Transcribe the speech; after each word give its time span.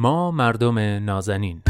ما 0.00 0.30
مردم 0.30 0.78
نازنین. 0.78 1.62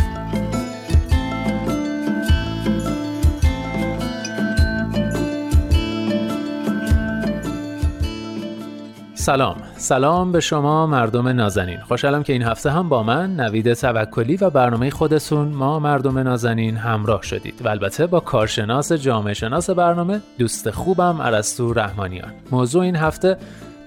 سلام. 9.14 9.56
سلام 9.76 10.32
به 10.32 10.40
شما 10.40 10.86
مردم 10.86 11.28
نازنین. 11.28 11.80
خوشحالم 11.80 12.22
که 12.22 12.32
این 12.32 12.42
هفته 12.42 12.70
هم 12.70 12.88
با 12.88 13.02
من 13.02 13.36
نوید 13.36 13.72
توکلی 13.72 14.36
و 14.36 14.50
برنامه 14.50 14.90
خودتون 14.90 15.48
ما 15.48 15.78
مردم 15.78 16.18
نازنین 16.18 16.76
همراه 16.76 17.22
شدید. 17.22 17.54
و 17.64 17.68
البته 17.68 18.06
با 18.06 18.20
کارشناس 18.20 18.92
جامعه 18.92 19.34
شناس 19.34 19.70
برنامه 19.70 20.20
دوست 20.38 20.70
خوبم 20.70 21.22
عرستو 21.22 21.72
رحمانیان. 21.72 22.32
موضوع 22.50 22.82
این 22.82 22.96
هفته 22.96 23.36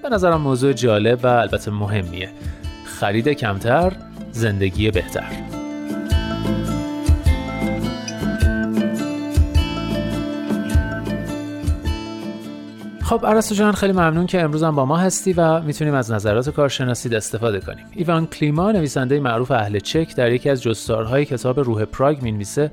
به 0.02 0.08
نظرم 0.08 0.40
موضوع 0.40 0.72
جالب 0.72 1.20
و 1.22 1.26
البته 1.26 1.70
مهمیه. 1.70 2.30
خرید 2.84 3.28
کمتر 3.28 3.92
زندگی 4.34 4.90
بهتر. 4.90 5.26
خب 13.02 13.26
عرستو 13.26 13.54
جان 13.54 13.72
خیلی 13.72 13.92
ممنون 13.92 14.26
که 14.26 14.42
امروز 14.42 14.64
با 14.64 14.86
ما 14.86 14.96
هستی 14.96 15.32
و 15.32 15.60
می‌تونیم 15.60 15.94
از 15.94 16.12
نظرات 16.12 16.50
کارشناسی 16.50 17.16
استفاده 17.16 17.60
کنیم. 17.60 17.86
ایوان 17.92 18.26
کلیما 18.26 18.72
نویسنده 18.72 19.20
معروف 19.20 19.50
اهل 19.50 19.78
چک 19.78 20.16
در 20.16 20.32
یکی 20.32 20.50
از 20.50 20.62
جستارهای 20.62 21.24
کتاب 21.24 21.60
روح 21.60 21.84
پراگ 21.84 22.22
می‌نویسه 22.22 22.70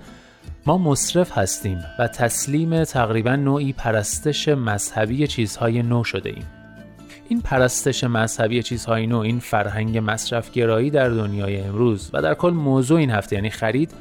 ما 0.65 0.77
مصرف 0.77 1.37
هستیم 1.37 1.83
و 1.99 2.07
تسلیم 2.07 2.83
تقریبا 2.83 3.35
نوعی 3.35 3.73
پرستش 3.73 4.47
مذهبی 4.47 5.27
چیزهای 5.27 5.83
نو 5.83 6.03
شده 6.03 6.29
ایم. 6.29 6.60
این 7.31 7.41
پرستش 7.41 8.03
مذهبی 8.03 8.63
چیزهای 8.63 9.07
نو 9.07 9.17
این 9.17 9.39
فرهنگ 9.39 10.01
مصرف 10.05 10.51
گرایی 10.51 10.89
در 10.89 11.09
دنیای 11.09 11.61
امروز 11.61 12.09
و 12.13 12.21
در 12.21 12.33
کل 12.33 12.49
موضوع 12.49 12.99
این 12.99 13.09
هفته 13.09 13.35
یعنی 13.35 13.49
خرید 13.49 13.91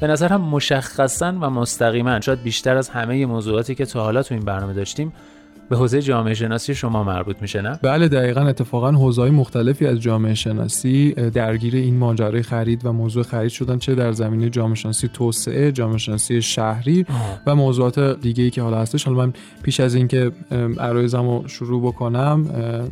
به 0.00 0.06
نظرم 0.06 0.40
مشخصا 0.40 1.34
و 1.40 1.50
مستقیما 1.50 2.20
شاید 2.20 2.42
بیشتر 2.42 2.76
از 2.76 2.88
همه 2.88 3.26
موضوعاتی 3.26 3.74
که 3.74 3.86
تا 3.86 4.04
حالا 4.04 4.22
تو 4.22 4.34
این 4.34 4.44
برنامه 4.44 4.72
داشتیم 4.72 5.12
به 5.70 5.76
حوزه 5.76 6.02
جامعه 6.02 6.34
شناسی 6.34 6.74
شما 6.74 7.04
مربوط 7.04 7.36
میشه 7.42 7.62
نه؟ 7.62 7.78
بله 7.82 8.08
دقیقا 8.08 8.40
اتفاقا 8.40 8.90
حوزه‌های 8.90 9.30
مختلفی 9.30 9.86
از 9.86 10.00
جامعه 10.00 10.34
شناسی 10.34 11.12
درگیر 11.12 11.76
این 11.76 11.96
ماجرای 11.96 12.42
خرید 12.42 12.86
و 12.86 12.92
موضوع 12.92 13.22
خرید 13.22 13.50
شدن 13.50 13.78
چه 13.78 13.94
در 13.94 14.12
زمینه 14.12 14.50
جامعه 14.50 14.74
شناسی 14.74 15.08
توسعه، 15.08 15.72
جامعه 15.72 15.98
شناسی 15.98 16.42
شهری 16.42 17.06
آه. 17.08 17.40
و 17.46 17.54
موضوعات 17.54 18.20
دیگه 18.20 18.44
ای 18.44 18.50
که 18.50 18.62
حالا 18.62 18.78
هستش 18.78 19.04
حالا 19.04 19.18
من 19.18 19.32
پیش 19.62 19.80
از 19.80 19.94
اینکه 19.94 20.32
عرایزمو 20.78 21.48
شروع 21.48 21.82
بکنم 21.82 22.44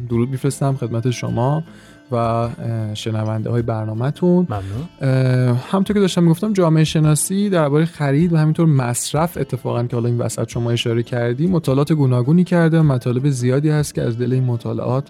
درود 0.08 0.30
میفرستم 0.30 0.76
خدمت 0.76 1.10
شما 1.10 1.64
و 2.12 2.48
شنونده 2.95 3.51
های 3.51 3.62
برنامهتون. 3.62 4.47
ممنون. 4.51 5.56
همطور 5.70 5.95
که 5.95 6.01
داشتم 6.01 6.23
می‌گفتم 6.23 6.53
جامعه 6.53 6.84
شناسی 6.84 7.51
درباره 7.51 7.84
خرید 7.84 8.33
و 8.33 8.37
همینطور 8.37 8.67
مصرف 8.67 9.37
اتفاقا 9.37 9.84
که 9.84 9.97
حالا 9.97 10.09
این 10.09 10.19
وسط 10.19 10.48
شما 10.48 10.70
اشاره 10.70 11.03
کردی 11.03 11.47
مطالعات 11.47 11.92
گوناگونی 11.92 12.45
کرده 12.45 12.83
مطالب 12.83 13.29
زیادی 13.29 13.70
هست 13.70 13.95
که 13.95 14.03
از 14.03 14.19
دل 14.19 14.33
این 14.33 14.45
مطالعات 14.45 15.09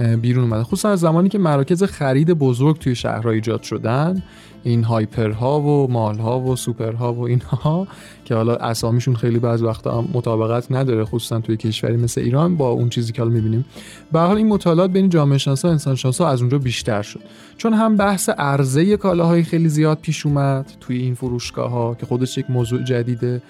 بیرون 0.00 0.44
اومده 0.44 0.62
خصوصا 0.62 0.88
از 0.88 1.00
زمانی 1.00 1.28
که 1.28 1.38
مراکز 1.38 1.82
خرید 1.82 2.30
بزرگ 2.30 2.78
توی 2.78 2.94
شهرها 2.94 3.30
ایجاد 3.30 3.62
شدن 3.62 4.22
این 4.62 4.84
هایپرها 4.84 5.60
و 5.60 5.90
مالها 5.90 6.40
و 6.40 6.56
سوپرها 6.56 7.12
و 7.14 7.26
اینها 7.26 7.86
که 8.24 8.34
حالا 8.34 8.56
اسامیشون 8.56 9.14
خیلی 9.14 9.38
بعض 9.38 9.62
وقتا 9.62 10.04
مطابقت 10.12 10.72
نداره 10.72 11.04
خصوصا 11.04 11.40
توی 11.40 11.56
کشوری 11.56 11.96
مثل 11.96 12.20
ایران 12.20 12.56
با 12.56 12.68
اون 12.70 12.88
چیزی 12.88 13.12
که 13.12 13.22
حالا 13.22 13.34
می‌بینیم. 13.34 13.64
به 14.12 14.20
حال 14.20 14.36
این 14.36 14.48
مطالعات 14.48 14.90
بین 14.90 15.08
جامعه 15.08 15.38
شناسا 15.38 15.70
انسان 15.70 15.94
شناسا 15.94 16.28
از 16.28 16.40
اونجا 16.40 16.58
بیشتر 16.58 17.02
شد. 17.02 17.20
چون 17.56 17.72
هم 17.72 17.96
بحث 17.96 18.28
عرضه 18.28 18.96
کالاهای 18.96 19.42
خیلی 19.42 19.68
زیاد 19.68 19.98
پیش 20.02 20.26
اومد 20.26 20.72
توی 20.80 20.96
این 20.96 21.14
فروشگاه 21.14 21.70
ها 21.70 21.94
که 21.94 22.06
خودش 22.06 22.38
یک 22.38 22.50
موضوع 22.50 22.82
جدیده 22.82 23.42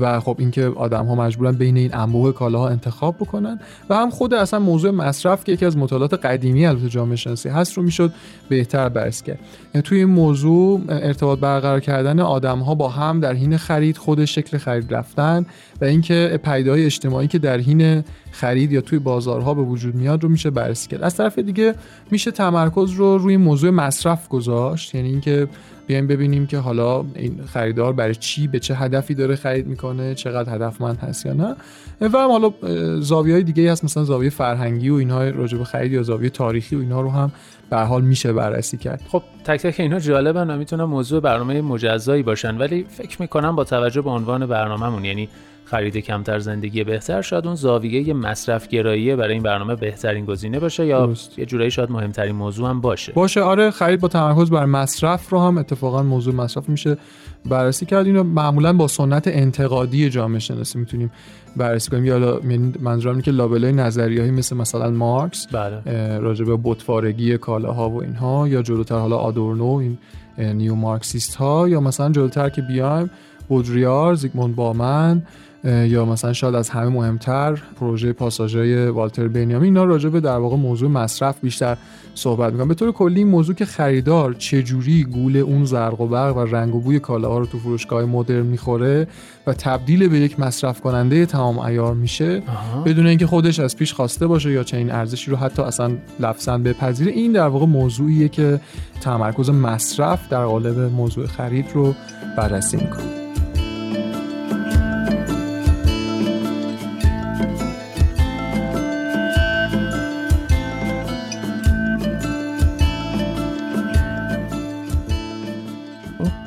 و 0.00 0.20
خب 0.20 0.36
اینکه 0.38 0.66
آدم 0.66 1.06
ها 1.06 1.14
مجبورن 1.14 1.52
بین 1.52 1.76
این 1.76 1.94
انواع 1.94 2.32
کالاها 2.32 2.68
انتخاب 2.68 3.16
بکنن 3.16 3.60
و 3.90 3.96
هم 3.96 4.10
خود 4.10 4.34
اصلا 4.34 4.60
موضوع 4.60 4.90
مصرف 4.90 5.44
که 5.44 5.52
یکی 5.52 5.66
از 5.66 5.76
مطالعات 5.94 6.24
قدیمی 6.26 6.66
البته 6.66 6.88
جامعه 6.88 7.16
شناسی 7.16 7.48
هست 7.48 7.72
رو 7.72 7.82
می‌شد 7.82 8.12
بهتر 8.48 8.88
بررسی 8.88 9.24
کرد. 9.24 9.38
یعنی 9.74 9.82
توی 9.82 9.98
این 9.98 10.08
موضوع 10.08 10.80
ارتباط 10.88 11.38
برقرار 11.38 11.80
کردن 11.80 12.20
آدم 12.20 12.58
ها 12.58 12.74
با 12.74 12.88
هم 12.88 13.20
در 13.20 13.32
حین 13.32 13.56
خرید 13.56 13.96
خود 13.96 14.24
شکل 14.24 14.58
خرید 14.58 14.94
رفتن 14.94 15.46
و 15.80 15.84
اینکه 15.84 16.40
پیدای 16.44 16.84
اجتماعی 16.84 17.28
که 17.28 17.38
در 17.38 17.60
حین 17.60 18.04
خرید 18.30 18.72
یا 18.72 18.80
توی 18.80 18.98
بازارها 18.98 19.54
به 19.54 19.62
وجود 19.62 19.94
میاد 19.94 20.22
رو 20.22 20.28
میشه 20.28 20.50
بررسی 20.50 20.88
کرد. 20.88 21.02
از 21.02 21.16
طرف 21.16 21.38
دیگه 21.38 21.74
میشه 22.10 22.30
تمرکز 22.30 22.90
رو 22.90 23.18
روی 23.18 23.36
موضوع 23.36 23.70
مصرف 23.70 24.28
گذاشت. 24.28 24.94
یعنی 24.94 25.08
اینکه 25.08 25.48
بیایم 25.86 26.06
ببینیم 26.06 26.46
که 26.46 26.58
حالا 26.58 27.04
این 27.14 27.40
خریدار 27.46 27.92
برای 27.92 28.14
چی 28.14 28.46
به 28.46 28.58
چه 28.58 28.74
هدفی 28.74 29.14
داره 29.14 29.36
خرید 29.36 29.66
می‌کنه 29.66 30.14
چقدر 30.14 30.54
هدفمند 30.54 30.98
هست 30.98 31.26
یا 31.26 31.32
نه. 31.32 31.56
و 32.00 32.18
هم 32.18 32.30
حالا 32.30 32.52
زاویه 33.00 33.34
های 33.34 33.42
دیگه 33.42 33.72
هست 33.72 33.84
مثلا 33.84 34.04
زاویه 34.04 34.30
فرهنگی 34.30 34.90
و 34.90 34.94
اینها 34.94 35.28
راجع 35.28 35.62
خرید 35.62 35.92
یا 35.92 36.02
زاویه 36.02 36.30
تاریخی 36.30 36.76
و 36.76 36.78
اینها 36.78 37.00
رو 37.00 37.10
هم 37.10 37.32
به 37.70 37.76
حال 37.76 38.02
میشه 38.02 38.32
بررسی 38.32 38.76
کرد. 38.76 39.02
خب 39.08 39.22
تک 39.44 39.62
تک 39.62 39.80
اینها 39.80 39.98
جالبن 39.98 40.50
و 40.50 40.56
می‌تونن 40.56 40.84
موضوع 40.84 41.20
برنامه 41.20 41.62
مجزایی 41.62 42.22
باشن 42.22 42.58
ولی 42.58 42.86
فکر 42.88 43.22
می‌کنم 43.22 43.56
با 43.56 43.64
توجه 43.64 44.02
به 44.02 44.10
عنوان 44.10 44.46
برنامهمون 44.46 45.04
یعنی 45.04 45.28
خرید 45.64 45.96
کمتر 45.96 46.38
زندگی 46.38 46.84
بهتر 46.84 47.22
شاید 47.22 47.46
اون 47.46 47.54
زاویه 47.54 48.14
مصرف 48.14 48.68
گرایی 48.68 49.16
برای 49.16 49.32
این 49.32 49.42
برنامه 49.42 49.74
بهترین 49.74 50.24
گزینه 50.24 50.60
باشه 50.60 50.86
یا 50.86 51.06
درست. 51.06 51.38
یه 51.38 51.46
جورایی 51.46 51.70
شاید 51.70 51.90
مهمترین 51.90 52.36
موضوع 52.36 52.68
هم 52.68 52.80
باشه 52.80 53.12
باشه 53.12 53.40
آره 53.40 53.70
خرید 53.70 54.00
با 54.00 54.08
تمرکز 54.08 54.50
بر 54.50 54.64
مصرف 54.64 55.30
رو 55.30 55.40
هم 55.40 55.58
اتفاقا 55.58 56.02
موضوع 56.02 56.34
مصرف 56.34 56.68
میشه 56.68 56.96
بررسی 57.46 57.86
کرد 57.86 58.06
اینو 58.06 58.22
معمولا 58.22 58.72
با 58.72 58.88
سنت 58.88 59.28
انتقادی 59.28 60.10
جامعه 60.10 60.38
شناسی 60.38 60.78
می‌تونیم 60.78 61.10
بررسی 61.56 61.90
کنیم 61.90 62.04
یا 62.04 62.40
یعنی 62.44 62.72
منظورم 62.80 63.20
که 63.20 63.30
لابلای 63.30 63.72
نظریه‌ای 63.72 64.30
مثل 64.30 64.56
مثلا 64.56 64.90
مارکس 64.90 65.46
بله. 65.52 66.18
راجع 66.18 66.44
به 66.44 66.58
بتوارگی 66.64 67.38
کالاها 67.38 67.90
و 67.90 68.02
اینها 68.02 68.48
یا 68.48 68.62
جلوتر 68.62 68.98
حالا 68.98 69.16
آدورنو 69.16 69.64
این 69.64 69.98
نیو 70.38 70.74
مارکسیست 70.74 71.34
ها 71.34 71.68
یا 71.68 71.80
مثلا 71.80 72.12
جلوتر 72.12 72.48
که 72.48 72.62
بیایم 72.62 73.10
بودریار 73.48 74.14
زیگموند 74.14 74.54
بامن 74.54 75.22
یا 75.64 76.04
مثلا 76.04 76.32
شاید 76.32 76.54
از 76.54 76.70
همه 76.70 76.88
مهمتر 76.88 77.62
پروژه 77.80 78.12
پاساژهای 78.12 78.86
والتر 78.86 79.28
بنیامین. 79.28 79.62
اینا 79.62 79.84
راجع 79.84 80.08
به 80.08 80.20
در 80.20 80.36
واقع 80.36 80.56
موضوع 80.56 80.90
مصرف 80.90 81.40
بیشتر 81.40 81.76
صحبت 82.14 82.52
می‌کنم. 82.52 82.68
به 82.68 82.74
طور 82.74 82.92
کلی 82.92 83.18
این 83.18 83.28
موضوع 83.28 83.54
که 83.54 83.64
خریدار 83.64 84.34
چجوری 84.34 85.04
گول 85.04 85.36
اون 85.36 85.64
زرق 85.64 86.00
و 86.00 86.06
برق 86.06 86.36
و 86.36 86.40
رنگ 86.40 86.74
و 86.74 86.80
بوی 86.80 87.00
کالاها 87.00 87.38
رو 87.38 87.46
تو 87.46 87.58
فروشگاه 87.58 88.04
مدرن 88.04 88.46
می‌خوره 88.46 89.06
و 89.46 89.54
تبدیل 89.54 90.08
به 90.08 90.18
یک 90.18 90.40
مصرف 90.40 90.80
کننده 90.80 91.26
تمام 91.26 91.58
ایار 91.58 91.94
میشه 91.94 92.42
بدون 92.84 93.06
اینکه 93.06 93.26
خودش 93.26 93.60
از 93.60 93.76
پیش 93.76 93.94
خواسته 93.94 94.26
باشه 94.26 94.50
یا 94.52 94.64
چنین 94.64 94.90
ارزشی 94.90 95.30
رو 95.30 95.36
حتی 95.36 95.62
اصلا 95.62 95.92
لفظا 96.20 96.58
بپذیره 96.58 97.12
این 97.12 97.32
در 97.32 97.48
واقع 97.48 97.66
موضوعیه 97.66 98.28
که 98.28 98.60
تمرکز 99.00 99.50
مصرف 99.50 100.28
در 100.28 100.44
قالب 100.44 100.78
موضوع 100.78 101.26
خرید 101.26 101.66
رو 101.74 101.94
بررسی 102.36 102.76
می‌کنه. 102.76 103.23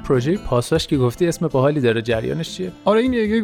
پروژه 0.08 0.38
پاساش 0.38 0.88
که 0.88 0.98
گفتی 0.98 1.28
اسم 1.28 1.48
باحالی 1.48 1.82
داره 1.82 2.02
جریانش 2.02 2.50
چیه؟ 2.50 2.72
آره 2.86 3.02
این 3.02 3.14
یک 3.14 3.44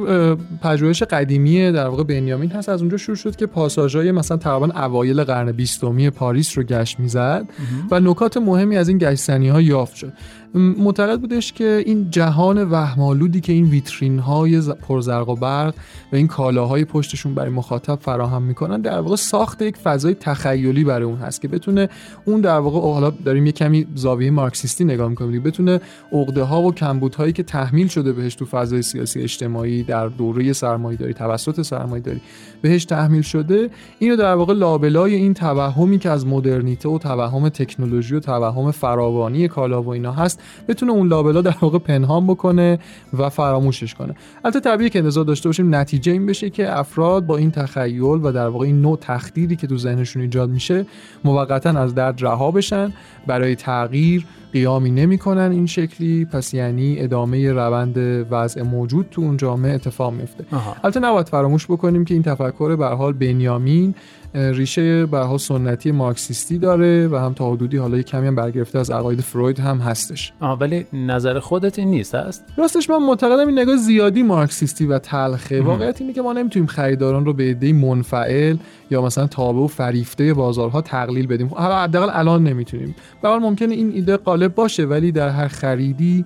پژوهش 0.62 1.04
قدیمی 1.04 1.72
در 1.72 1.88
واقع 1.88 2.04
بنیامین 2.04 2.52
هست. 2.52 2.70
از 2.70 2.82
اونجا 2.82 2.98
شروع 2.98 3.16
شد 3.16 3.36
که 3.36 3.46
پاساژهای 3.46 4.12
مثلا 4.12 4.38
تقریبا 4.38 4.80
اوایل 4.80 5.24
قرن 5.24 5.52
بیستمی 5.52 6.10
پاریس 6.10 6.58
رو 6.58 6.64
گشت 6.64 7.00
می‌زد 7.00 7.46
و 7.92 8.00
نکات 8.00 8.38
مهمی 8.38 8.78
از 8.78 8.90
این 8.90 8.98
گشتنی 8.98 9.50
ها 9.50 9.62
یافت 9.62 9.96
شد. 9.96 10.14
معتقد 10.56 11.20
بودش 11.20 11.54
که 11.54 11.84
این 11.86 12.10
جهان 12.10 12.70
وهمالودی 12.70 13.42
که 13.42 13.54
این 13.54 13.66
ویترین 13.66 14.20
های 14.20 14.62
پرزرق 14.62 15.30
و 15.30 15.36
برق 15.36 15.74
و 16.14 16.16
این 16.16 16.28
کالاهای 16.28 16.86
پشتشون 16.86 17.34
برای 17.34 17.50
مخاطب 17.50 18.00
فراهم 18.02 18.42
می‌کنن 18.42 18.82
در 18.82 19.00
واقع 19.00 19.16
ساخت 19.16 19.62
یک 19.62 19.78
فضای 19.78 20.14
تخیلی 20.14 20.84
برای 20.84 21.04
اون 21.04 21.18
هست 21.18 21.42
که 21.42 21.48
بتونه 21.48 21.90
اون 22.26 22.42
در 22.42 22.58
واقع 22.58 22.80
حالا 22.80 23.10
داریم 23.10 23.46
یه 23.46 23.52
کمی 23.52 23.88
زاویه 23.96 24.32
مارکسیستی 24.32 24.84
نگاه 24.84 25.10
می‌کنیم 25.10 25.44
بتونه 25.44 25.82
عقده 26.12 26.44
و 26.62 26.72
کمبودهایی 26.72 27.34
که 27.34 27.44
تحمیل 27.44 27.88
شده 27.88 28.14
بهش 28.14 28.36
تو 28.36 28.46
فضای 28.46 28.82
سیاسی 28.82 29.22
اجتماعی 29.22 29.84
در 29.84 30.08
دوره 30.08 30.54
سرمایه‌داری 30.54 31.14
توسط 31.14 31.62
سرمایه‌داری 31.62 32.22
بهش 32.62 32.86
تحمیل 32.86 33.22
شده 33.22 33.70
اینو 34.00 34.16
در 34.16 34.36
واقع 34.36 34.54
لابلای 34.54 35.16
این 35.16 35.34
توهمی 35.34 36.00
که 36.00 36.10
از 36.10 36.28
مدرنیته 36.28 36.90
و 36.90 36.98
توهم 36.98 37.50
تکنولوژی 37.50 38.16
و 38.16 38.20
توهم 38.20 38.72
فراوانی 38.72 39.48
کالا 39.48 39.82
و 39.82 39.90
اینا 39.90 40.12
هست 40.12 40.42
بتونه 40.68 40.92
اون 40.92 41.08
لابلا 41.08 41.42
در 41.42 41.56
واقع 41.62 41.80
پنهان 41.80 42.28
بکنه 42.28 42.80
و 43.14 43.30
فراموشش 43.30 43.94
کنه. 43.94 44.16
البته 44.44 44.60
طبیعیه 44.60 44.90
که 44.90 45.00
انتظار 45.00 45.26
داشته 45.26 45.50
باشیم 45.50 45.76
نتیجه 45.76 46.12
این 46.12 46.26
بشه 46.26 46.50
که 46.50 46.80
افراد 46.80 47.26
با 47.26 47.38
این 47.38 47.52
تخیل 47.52 48.02
و 48.02 48.32
در 48.32 48.48
واقع 48.48 48.66
این 48.66 48.82
نوع 48.82 48.98
تخدیری 49.02 49.56
که 49.56 49.68
تو 49.68 49.78
ذهنشون 49.78 50.22
ایجاد 50.22 50.50
میشه 50.50 50.86
موقتا 51.24 51.70
از 51.70 51.96
درد 51.96 52.26
رها 52.26 52.52
بشن 52.52 52.94
برای 53.28 53.56
تغییر 53.56 54.26
قیامی 54.54 54.92
نمی‌کنن 54.92 55.52
این 55.52 55.66
شکلی 55.66 56.26
پس 56.26 56.43
یعنی 56.54 56.96
ادامه 57.00 57.52
روند 57.52 57.98
وضع 58.32 58.62
موجود 58.62 59.08
تو 59.12 59.22
اون 59.22 59.38
جامعه 59.38 59.74
اتفاق 59.74 60.14
میفته 60.14 60.46
البته 60.84 61.00
نباید 61.00 61.30
فراموش 61.30 61.66
بکنیم 61.66 62.06
که 62.06 62.14
این 62.14 62.24
تفکر 62.24 62.76
به 62.76 62.86
حال 62.86 63.14
بنیامین 63.14 63.96
ریشه 64.36 65.06
به 65.06 65.38
سنتی 65.38 65.92
مارکسیستی 65.92 66.58
داره 66.58 67.08
و 67.08 67.16
هم 67.16 67.34
تا 67.34 67.52
حدودی 67.52 67.78
حالا 67.78 68.02
کمی 68.02 68.28
هم 68.28 68.36
برگرفته 68.36 68.80
از 68.80 68.92
عقاید 68.92 69.22
فروید 69.22 69.60
هم 69.60 69.78
هستش. 69.78 70.34
آه 70.40 70.60
ولی 70.60 70.86
نظر 70.94 71.40
خودت 71.40 71.80
این 71.80 71.88
نیست 71.88 72.16
هست؟ 72.16 72.44
راستش 72.58 72.90
من 72.90 72.98
معتقدم 72.98 73.48
این 73.48 73.60
نگاه 73.60 73.78
زیادی 73.78 74.24
مارکسیستی 74.24 74.86
و 74.86 75.00
تلخه. 75.00 75.62
واقعیت 75.62 76.02
اینه 76.02 76.14
که 76.14 76.22
ما 76.22 76.34
نمی‌تونیم 76.34 76.68
خریداران 76.68 77.26
رو 77.26 77.34
به 77.34 77.44
عده 77.44 77.74
منفعل 77.74 78.58
یا 78.92 79.02
مثلا 79.02 79.28
تابع 79.28 79.60
و 79.60 79.68
فریفته 79.68 80.34
بازارها 80.34 80.82
تقلیل 80.82 81.28
بدیم. 81.28 81.48
حداقل 81.48 82.10
الان 82.14 82.44
نمی‌تونیم. 82.44 82.96
به 83.22 83.30
ممکنه 83.30 83.74
این 83.74 83.92
ایده 83.92 84.18
غالب 84.18 84.56
باشه 84.56 84.86
ولی 84.86 85.12
در 85.12 85.30
هر 85.30 85.48
خریدی 85.48 86.26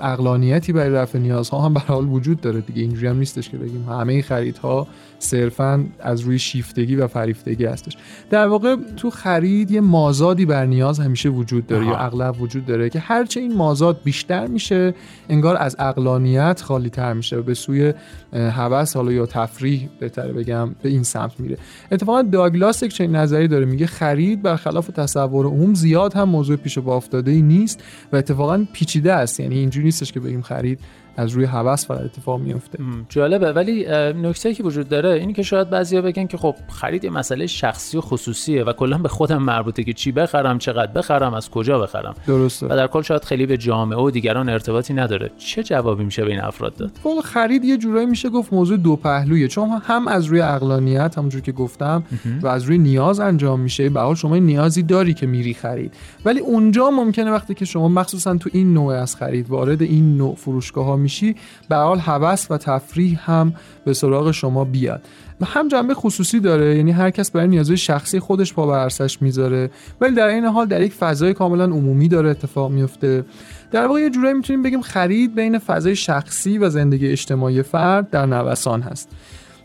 اقلانیتی 0.00 0.72
برای 0.72 0.90
رفع 0.90 1.18
نیازها 1.18 1.60
هم 1.60 1.74
به 1.74 1.80
حال 1.80 2.08
وجود 2.08 2.40
داره 2.40 2.60
دیگه. 2.60 2.82
اینجوری 2.82 3.06
هم 3.06 3.18
نیستش 3.18 3.48
که 3.48 3.56
بگیم 3.56 3.84
همه 3.88 4.22
خریدها 4.22 4.86
صرفا 5.18 5.84
از 6.00 6.20
روی 6.20 6.38
شیفتگی 6.38 6.96
و 6.96 7.06
فریفتگی 7.06 7.64
هستش. 7.64 7.96
در 8.30 8.46
واقع 8.46 8.76
تو 8.96 9.10
خرید 9.10 9.70
یه 9.70 9.80
مازادی 9.80 10.46
بر 10.46 10.66
نیاز 10.66 11.00
همیشه 11.00 11.28
وجود 11.28 11.66
داره 11.66 11.86
یا 11.86 11.96
اغلب 11.96 12.42
وجود 12.42 12.66
داره 12.66 12.90
که 12.90 12.98
هرچه 12.98 13.40
این 13.40 13.56
مازاد 13.56 14.00
بیشتر 14.04 14.46
میشه 14.46 14.94
انگار 15.28 15.56
از 15.56 15.76
اقلانیت 15.78 16.62
خالی 16.62 16.90
تر 16.90 17.12
میشه 17.12 17.36
و 17.36 17.42
به 17.42 17.54
سوی 17.54 17.92
هوس 18.32 18.96
حالا 18.96 19.12
یا 19.12 19.26
تفریح 19.26 19.88
بهتره 20.00 20.32
بگم 20.32 20.74
به 20.82 20.88
این 20.88 21.02
سمت 21.02 21.40
میره. 21.40 21.58
اتفاقا 21.92 22.22
داگلاس 22.22 22.82
یک 22.82 22.94
چنین 22.94 23.16
نظری 23.16 23.48
داره. 23.48 23.64
میگه 23.64 23.86
خرید 23.86 24.42
برخلاف 24.42 24.86
تصور 24.86 25.46
عموم 25.46 25.74
زیاد 25.74 26.14
هم 26.14 26.28
موضوع 26.28 26.56
پیش 26.56 26.78
با 26.78 26.96
افتاده 26.96 27.30
ای 27.30 27.42
نیست 27.42 27.82
و 28.12 28.16
اتفاقا 28.16 28.66
پیچیده 28.72 29.12
است. 29.12 29.40
یعنی 29.40 29.58
اینجوری 29.58 29.85
نیستش 29.86 30.12
که 30.12 30.20
بگیم 30.20 30.42
خرید. 30.42 30.80
از 31.16 31.30
روی 31.30 31.44
هوس 31.44 31.86
فقط 31.86 32.00
اتفاق 32.00 32.40
میفته 32.40 32.78
جالبه. 33.08 33.52
ولی 33.52 33.86
نکته 34.12 34.54
که 34.54 34.62
وجود 34.62 34.88
داره 34.88 35.10
اینی 35.12 35.32
که 35.32 35.42
شاید 35.42 35.70
بعضیا 35.70 36.02
بگن 36.02 36.26
که 36.26 36.36
خب 36.36 36.54
خرید 36.68 37.04
یه 37.04 37.10
مسئله 37.10 37.46
شخصی 37.46 37.98
و 37.98 38.00
خصوصیه 38.00 38.64
و 38.64 38.72
کلا 38.72 38.98
به 38.98 39.08
خودم 39.08 39.42
مربوطه 39.42 39.84
که 39.84 39.92
چی 39.92 40.12
بخرم 40.12 40.58
چقدر 40.58 40.92
بخرم 40.92 41.34
از 41.34 41.50
کجا 41.50 41.78
بخرم. 41.78 42.14
درسته. 42.26 42.66
و 42.66 42.68
در 42.68 42.86
کل 42.86 43.02
شاید 43.02 43.24
خیلی 43.24 43.46
به 43.46 43.56
جامعه 43.56 43.98
و 43.98 44.10
دیگران 44.10 44.48
ارتباطی 44.48 44.94
نداره. 44.94 45.30
چه 45.38 45.62
جوابی 45.62 46.04
میشه 46.04 46.24
به 46.24 46.30
این 46.30 46.40
افراد 46.40 46.76
داد؟ 46.76 46.90
والا 47.04 47.20
خرید 47.20 47.64
یه 47.64 47.76
جورایی 47.76 48.06
میشه 48.06 48.28
گفت 48.28 48.52
موضوع 48.52 48.76
دو 48.76 48.96
پهلویه. 48.96 49.48
چون 49.48 49.68
هم 49.84 50.08
از 50.08 50.24
روی 50.24 50.40
عقلانیت 50.40 51.18
همونجور 51.18 51.40
که 51.40 51.52
گفتم 51.52 52.04
و 52.42 52.46
از 52.46 52.64
روی 52.64 52.78
نیاز 52.78 53.20
انجام 53.20 53.60
میشه. 53.60 53.88
به 53.88 54.00
حال 54.00 54.14
شما 54.14 54.36
نیازی 54.36 54.82
داری 54.82 55.14
که 55.14 55.26
میری 55.26 55.54
خرید. 55.54 55.94
ولی 56.24 56.40
اونجا 56.40 56.90
ممکنه 56.90 57.30
وقتی 57.30 57.54
که 57.54 57.64
شما 57.64 57.88
مخصوصا 57.88 58.36
تو 58.36 58.50
این 58.52 58.74
نوع 58.74 58.94
از 58.94 59.16
خرید 59.16 59.50
وارد 59.50 59.82
این 59.82 60.16
نوع 60.16 60.34
فروشگاه 60.34 60.84
ها 60.86 60.96
میشی 61.06 61.34
به 61.68 61.76
حال 61.76 61.98
هوس 61.98 62.50
و 62.50 62.58
تفریح 62.58 63.30
هم 63.30 63.54
به 63.84 63.92
سراغ 63.92 64.30
شما 64.30 64.64
بیاد. 64.64 65.02
هم 65.44 65.68
جنبه 65.68 65.94
خصوصی 65.94 66.40
داره 66.40 66.76
یعنی 66.76 66.90
هر 66.90 67.10
کس 67.10 67.30
برای 67.30 67.48
نیازهای 67.48 67.76
شخصی 67.76 68.20
خودش 68.20 68.54
پا 68.54 68.66
بر 68.66 68.88
می‌ذاره. 69.20 69.70
ولی 70.00 70.14
در 70.14 70.26
این 70.26 70.44
حال 70.44 70.66
در 70.66 70.82
یک 70.82 70.92
فضای 70.92 71.34
کاملا 71.34 71.64
عمومی 71.64 72.08
داره 72.08 72.30
اتفاق 72.30 72.70
میفته 72.70 73.24
در 73.70 73.86
واقع 73.86 74.00
یه 74.00 74.10
جورایی 74.10 74.34
می‌تونیم 74.34 74.62
بگیم 74.62 74.80
خرید 74.80 75.34
بین 75.34 75.58
فضای 75.58 75.96
شخصی 75.96 76.58
و 76.58 76.70
زندگی 76.70 77.08
اجتماعی 77.08 77.62
فرد 77.62 78.10
در 78.10 78.26
نوسان 78.26 78.82
هست. 78.82 79.08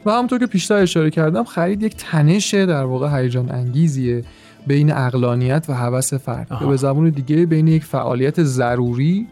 و 0.05 0.11
همونطور 0.11 0.39
که 0.39 0.45
پیشتر 0.45 0.75
اشاره 0.75 1.09
کردم 1.09 1.43
خرید 1.43 1.83
یک 1.83 1.95
تنش 1.95 2.53
در 2.53 2.83
واقع 2.83 3.21
هیجان 3.21 3.51
انگیزیه 3.51 4.23
بین 4.67 4.91
اقلانیت 4.91 5.65
و 5.69 5.73
هوس 5.73 6.13
فرد. 6.13 6.47
به 6.69 6.77
زبون 6.77 7.09
دیگه 7.09 7.45
بین 7.45 7.67
یک 7.67 7.83
فعالیت 7.83 8.43
ضروری 8.43 9.27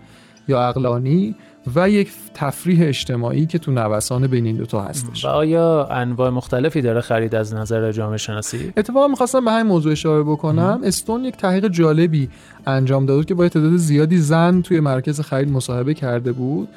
یا 0.48 0.68
اقلانی 0.70 1.36
و 1.76 1.90
یک 1.90 2.12
تفریح 2.34 2.88
اجتماعی 2.88 3.46
که 3.46 3.60
تو 3.60 3.72
نوسان 3.72 4.28
بین 4.28 4.46
این 4.46 4.56
دوتا 4.56 4.82
هستش. 4.82 5.26
و 5.26 5.28
آیا 5.28 5.86
انواع 5.86 6.30
مختلفی 6.30 6.82
داره 6.82 7.02
خرید 7.02 7.36
از 7.36 7.54
نظر 7.54 7.92
جامعه 7.92 8.18
شناسی؟ 8.18 8.74
اتفاقا 8.78 9.08
می‌خواستم 9.08 9.46
به 9.46 9.52
همین 9.52 9.66
موضوع 9.66 9.92
اشاره 9.92 10.24
بکنم. 10.24 10.82
استون 10.84 11.26
یک 11.26 11.38
تحقیق 11.38 11.68
جالبی 11.68 12.30
انجام 12.68 13.06
داد 13.06 13.26
که 13.26 13.34
با 13.34 13.50
تعداد 13.50 13.78
زیادی 13.78 14.18
زن 14.18 14.62
توی 14.62 14.80
مرکز 14.80 15.22
خرید 15.22 15.50
مصاحبه 15.50 15.94
کرده 15.94 16.32
بود. 16.32 16.70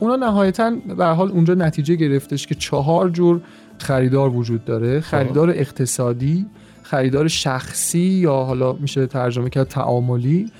اونا 0.00 0.16
نهایتا 0.16 0.72
به 0.98 1.06
حال 1.06 1.30
اونجا 1.30 1.54
نتیجه 1.54 1.94
گرفتش 1.94 2.46
که 2.46 2.54
چهار 2.54 3.10
جور 3.10 3.40
خریدار 3.78 4.30
وجود 4.30 4.64
داره. 4.64 5.00
خب. 5.00 5.10
خریدار 5.10 5.50
اقتصادی 5.50 6.46
خریدار 6.82 7.28
شخصی 7.28 7.98
یا 7.98 8.32
حالا 8.34 8.72
میشه 8.72 9.06
ترجمه 9.06 9.50
کرد 9.50 9.68
تعاملی. 9.68 10.50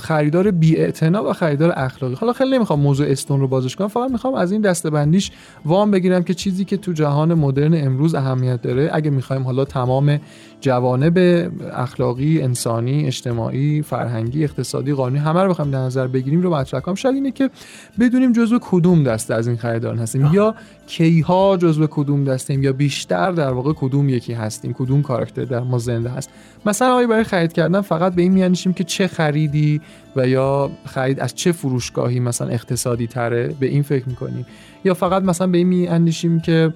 خریدار 0.00 0.50
بی 0.50 0.76
و 1.02 1.32
خریدار 1.32 1.72
اخلاقی. 1.76 2.14
حالا 2.14 2.32
خیلی 2.32 2.50
نمی‌خوام 2.50 2.80
موضوع 2.80 3.06
استون 3.06 3.40
رو 3.40 3.48
بازش 3.48 3.76
کنم 3.76 3.88
فقط 3.88 4.10
می‌خوام 4.10 4.34
از 4.34 4.52
این 4.52 4.60
دستبندیش 4.60 5.30
وام 5.64 5.90
بگیرم 5.90 6.22
که 6.22 6.34
چیزی 6.34 6.64
که 6.64 6.76
تو 6.76 6.92
جهان 6.92 7.34
مدرن 7.34 7.86
امروز 7.86 8.14
اهمیت 8.14 8.62
داره. 8.62 8.90
اگه 8.92 9.10
می‌خوایم 9.10 9.42
حالا 9.42 9.64
تمام 9.64 10.20
جوانب 10.60 11.18
اخلاقی 11.72 12.42
انسانی 12.42 13.06
اجتماعی 13.06 13.82
فرهنگی 13.82 14.44
اقتصادی 14.44 14.92
قانونی 14.92 15.18
همه 15.18 15.42
رو 15.42 15.50
بخوایم 15.50 15.70
در 15.70 15.78
نظر 15.78 16.06
بگیریم 16.06 16.40
رو 16.40 16.54
مطرح 16.54 16.80
کنم. 16.80 16.94
شاید 16.94 17.14
اینه 17.14 17.30
که 17.30 17.50
بدونیم 18.00 18.32
جزو 18.32 18.58
کدوم 18.62 19.04
دسته 19.04 19.34
از 19.34 19.48
این 19.48 19.56
خریداران 19.56 19.98
هستیم 19.98 20.30
یا 20.32 20.54
کیها 20.86 21.56
جزو 21.56 21.86
کدوم 21.86 22.24
دستیم 22.24 22.62
یا 22.62 22.72
بیشتر 22.72 23.32
در 23.32 23.52
واقع 23.52 23.72
کدوم 23.72 24.08
یکی 24.08 24.32
هستیم 24.32 24.72
کدوم 24.72 25.02
کاراکتر 25.02 25.44
در 25.44 25.60
ما 25.60 25.78
زنده 25.78 26.08
هست. 26.08 26.30
مثلا 26.66 26.94
آیا 26.94 27.06
برای 27.06 27.24
خرید 27.24 27.52
کردن 27.52 27.80
فقط 27.80 28.14
به 28.14 28.22
این 28.22 28.32
میانشیم 28.32 28.72
که 28.72 28.84
چه 28.84 29.06
خریدی 29.06 29.80
و 30.16 30.28
یا 30.28 30.70
خرید 30.84 31.20
از 31.20 31.34
چه 31.34 31.52
فروشگاهی 31.52 32.20
مثلا 32.20 32.48
اقتصادی 32.48 33.06
تره؟ 33.06 33.54
به 33.60 33.66
این 33.66 33.82
فکر 33.82 34.08
می‌کنیم. 34.08 34.46
یا 34.84 34.94
فقط 34.94 35.22
مثلا 35.22 35.46
به 35.46 35.58
این 35.58 35.66
میاندیشیم 35.66 36.40
که 36.40 36.72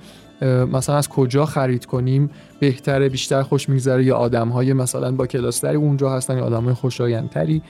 مثلا 0.73 0.97
از 0.97 1.09
کجا 1.09 1.47
خرید 1.47 1.87
کنیم؟ 1.87 2.31
بهتره 2.61 3.09
بیشتر 3.09 3.43
خوش 3.43 3.69
میگذره 3.69 4.05
یا 4.05 4.17
آدم 4.17 4.49
های 4.49 4.73
مثلا 4.73 5.13
با 5.13 5.27
کلاستری 5.27 5.77
اونجا 5.77 6.11
هستن 6.11 6.37
یا 6.37 6.45
آدم 6.45 6.65
های 6.65 6.75
خوشایندتری 6.75 7.63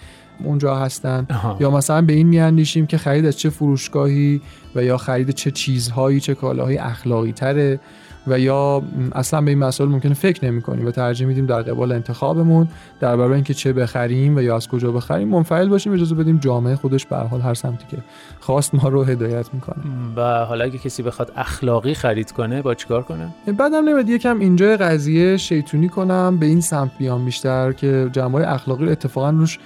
اونجا 0.44 0.76
هستن؟ 0.76 1.26
یا 1.60 1.70
مثلا 1.70 2.02
به 2.02 2.12
این 2.12 2.26
میاندیشیم 2.26 2.86
که 2.86 2.98
خرید 2.98 3.26
از 3.26 3.38
چه 3.38 3.50
فروشگاهی 3.50 4.40
و 4.74 4.84
یا 4.84 4.96
خرید 4.96 5.30
چه 5.30 5.50
چیزهایی 5.50 6.20
چه 6.20 6.34
کالاهای 6.34 6.78
اخلاقی 6.78 7.32
تره؟ 7.32 7.80
و 8.26 8.38
یا 8.38 8.82
اصلا 9.12 9.40
به 9.40 9.50
این 9.50 9.58
مسائل 9.58 9.90
ممکنه 9.90 10.14
فکر 10.14 10.44
نمی 10.44 10.62
کنیم 10.62 10.86
و 10.86 10.90
ترجیح 10.90 11.26
میدیم 11.26 11.46
در 11.46 11.62
قبال 11.62 11.92
انتخابمون 11.92 12.68
در 13.00 13.16
برای 13.16 13.34
اینکه 13.34 13.54
چه 13.54 13.72
بخریم 13.72 14.36
و 14.36 14.40
یا 14.40 14.56
از 14.56 14.68
کجا 14.68 14.92
بخریم 14.92 15.28
منفعل 15.28 15.68
باشیم 15.68 15.92
اجازه 15.92 16.14
بدیم 16.14 16.38
جامعه 16.38 16.76
خودش 16.76 17.06
به 17.06 17.16
حال 17.16 17.40
هر 17.40 17.54
سمتی 17.54 17.84
که 17.90 17.96
خواست 18.40 18.74
ما 18.74 18.88
رو 18.88 19.04
هدایت 19.04 19.54
می‌کنه. 19.54 19.76
و 20.16 20.44
حالا 20.44 20.64
اگه 20.64 20.78
کسی 20.78 21.02
بخواد 21.02 21.32
اخلاقی 21.36 21.94
خرید 21.94 22.32
کنه 22.32 22.62
با 22.62 22.74
چیکار 22.74 23.02
کنه؟ 23.02 23.28
بعدم 23.58 23.88
نمیاد 23.88 24.08
یکم 24.08 24.38
اینجا 24.38 24.76
قضیه 24.76 25.36
شیطونی 25.36 25.88
کنم 25.88 26.36
به 26.40 26.46
این 26.46 26.60
سمت 26.60 26.90
بیام 26.98 27.24
بیشتر 27.24 27.72
که 27.72 28.10
جنبه 28.12 28.52
اخلاقی 28.52 28.84
رو 28.84 28.90
اتفاقا 28.90 29.30
روش 29.30 29.58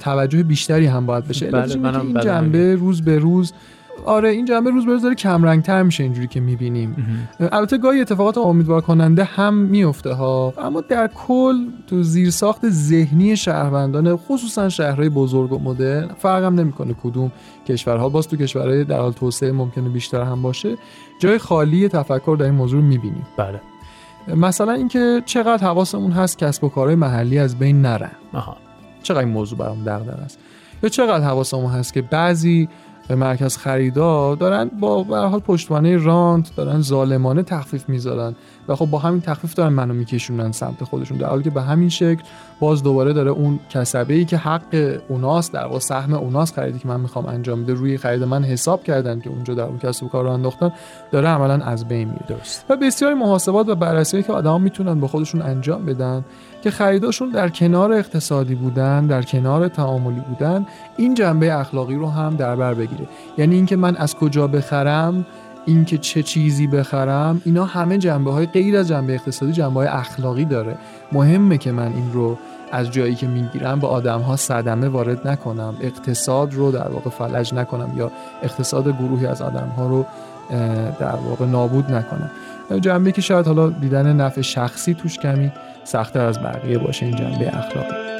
توجه 0.00 0.42
بیشتری 0.42 0.86
هم 0.86 1.06
باید 1.06 1.28
بشه. 1.28 1.50
بله 1.50 2.00
این 2.00 2.20
جنبه 2.20 2.74
روز 2.74 3.02
به 3.02 3.18
روز 3.18 3.52
آره 4.04 4.28
این 4.28 4.44
جنبه 4.44 4.70
روز 4.70 4.86
به 4.86 4.92
روز 4.92 5.02
داره 5.02 5.14
کم 5.14 5.60
تر 5.60 5.82
میشه 5.82 6.02
اینجوری 6.02 6.26
که 6.26 6.40
می‌بینیم. 6.40 6.96
البته 7.40 7.78
گاهی 7.78 8.00
اتفاقات 8.00 8.38
امیدوار 8.38 8.80
کننده 8.80 9.24
هم 9.24 9.54
میفته 9.54 10.12
ها 10.12 10.54
اما 10.58 10.80
در 10.80 11.10
کل 11.26 11.54
تو 11.86 12.02
زیرساخت 12.02 12.68
ذهنی 12.68 13.36
شهروندان 13.36 14.16
خصوصا 14.16 14.68
شهرهای 14.68 15.08
بزرگ 15.08 15.52
و 15.52 15.58
مدرن 15.58 16.08
فرقم 16.18 16.54
نمی‌کنه 16.54 16.94
کدوم 17.02 17.32
کشورها. 17.66 18.08
باز 18.08 18.28
تو 18.28 18.36
کشورهای 18.36 18.84
در 18.84 18.98
حال 18.98 19.12
توسعه 19.12 19.52
ممکنه 19.52 19.88
بیشتر 19.88 20.22
هم 20.22 20.42
باشه. 20.42 20.76
جای 21.18 21.38
خالی 21.38 21.88
تفکر 21.88 22.36
در 22.38 22.44
این 22.44 22.54
موضوع 22.54 22.82
می‌بینیم. 22.82 23.26
بله. 23.36 23.60
مثلا 24.36 24.72
اینکه 24.72 25.22
چقدر 25.26 25.66
حواسمون 25.66 26.12
هست 26.12 26.38
کسب 26.38 26.64
و 26.64 26.68
کارهای 26.68 26.94
محلی 26.94 27.38
از 27.38 27.58
بین 27.58 27.82
نرن 27.82 28.10
آها. 28.32 28.56
چقدر 29.02 29.20
این 29.20 29.28
موضوع 29.28 29.58
برام 29.58 29.84
دغدغه 29.84 30.22
است. 30.22 30.38
یا 30.82 30.88
چقدر 30.88 31.24
حواسمون 31.24 31.70
هست 31.70 31.92
که 31.92 32.02
بعضی 32.02 32.68
مرکز 33.14 33.56
خریدا 33.56 34.34
دارن 34.34 34.70
با 34.80 35.02
به 35.02 35.16
حال 35.16 35.40
پشتوانه 35.40 35.96
رانت 35.96 36.56
دارن 36.56 36.80
ظالمانه 36.80 37.42
تخفیف 37.42 37.88
می‌ذارن 37.88 38.34
و 38.68 38.76
خب 38.76 38.86
با 38.86 38.98
همین 38.98 39.20
تخفیف 39.20 39.54
دارن 39.54 39.72
منو 39.72 39.94
میکشونن 39.94 40.52
سمت 40.52 40.84
خودشون 40.84 41.18
در 41.18 41.26
حالی 41.26 41.42
که 41.42 41.50
به 41.50 41.62
همین 41.62 41.88
شکل 41.88 42.22
باز 42.60 42.82
دوباره 42.82 43.12
داره 43.12 43.30
اون 43.30 43.60
کسبه 43.70 44.14
ای 44.14 44.24
که 44.24 44.36
حق 44.36 45.00
اوناست 45.08 45.52
در 45.52 45.64
واقع 45.64 45.78
سهم 45.78 46.14
اوناست 46.14 46.54
خریدی 46.54 46.78
که 46.78 46.88
من 46.88 47.00
می‌خوام 47.00 47.26
انجام 47.26 47.62
بده 47.62 47.74
روی 47.74 47.98
خرید 47.98 48.22
من 48.22 48.44
حساب 48.44 48.84
کردن 48.84 49.20
که 49.20 49.30
اونجا 49.30 49.54
در 49.54 49.64
اون 49.64 49.78
کسب 49.78 50.04
و 50.04 50.08
کار 50.08 50.24
رو 50.24 50.30
انداختن 50.30 50.72
داره 51.12 51.28
عملا 51.28 51.64
از 51.64 51.88
بین 51.88 52.08
میره. 52.08 52.40
و 52.68 52.76
بسیاری 52.76 53.14
محاسبات 53.14 53.68
و 53.68 53.74
بررسی 53.74 54.22
که 54.22 54.32
آدما 54.32 54.58
می‌تونن 54.58 55.00
با 55.00 55.06
خودشون 55.06 55.42
انجام 55.42 55.86
بدن 55.86 56.24
که 56.62 56.70
خریداشون 56.70 57.28
در 57.30 57.48
کنار 57.48 57.92
اقتصادی 57.92 58.54
بودن 58.54 59.06
در 59.06 59.22
کنار 59.22 59.68
تعاملی 59.68 60.20
بودن 60.20 60.66
این 60.96 61.14
جنبه 61.14 61.54
اخلاقی 61.54 61.94
رو 61.94 62.10
هم 62.10 62.36
در 62.36 62.56
بر 62.56 62.74
بگیره. 62.74 63.08
یعنی 63.38 63.54
اینکه 63.54 63.76
من 63.76 63.96
از 63.96 64.14
کجا 64.14 64.46
بخرم 64.46 65.26
اینکه 65.66 65.98
چه 65.98 66.22
چیزی 66.22 66.66
بخرم 66.66 67.42
اینا 67.44 67.64
همه 67.64 67.98
جنبه 67.98 68.32
های 68.32 68.46
غیر 68.46 68.76
از 68.76 68.88
جنبه 68.88 69.14
اقتصادی 69.14 69.52
جنبه 69.52 69.74
های 69.74 69.88
اخلاقی 69.88 70.44
داره. 70.44 70.74
مهمه 71.12 71.58
که 71.58 71.72
من 71.72 71.92
این 71.92 72.12
رو 72.12 72.38
از 72.72 72.90
جایی 72.90 73.14
که 73.14 73.26
می‌گیرم 73.26 73.80
به 73.80 73.86
آدم 73.86 74.20
ها 74.20 74.36
صدمه 74.36 74.88
وارد 74.88 75.28
نکنم 75.28 75.74
اقتصاد 75.80 76.54
رو 76.54 76.72
در 76.72 76.88
واقع 76.88 77.10
فلج 77.10 77.54
نکنم 77.54 77.92
یا 77.96 78.12
اقتصاد 78.42 78.98
گروهی 78.98 79.26
از 79.26 79.42
آدم 79.42 79.68
ها 79.68 79.86
رو 79.86 80.06
در 81.00 81.16
واقع 81.28 81.46
نابود 81.46 81.92
نکنم. 81.92 82.30
جنبه 82.80 83.12
که 83.12 83.20
شاید 83.20 83.46
حالا 83.46 83.70
دیدن 83.70 84.12
نفع 84.12 84.40
شخصی 84.40 84.94
توش 84.94 85.18
کمی 85.18 85.52
سختتر 85.84 86.24
از 86.24 86.42
بقیه 86.42 86.78
باشه 86.78 87.06
این 87.06 87.16
جنبه 87.16 87.56
اخلاقی. 87.58 88.11